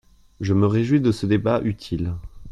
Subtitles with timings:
[0.39, 2.15] Je me réjouis de ce débat utile.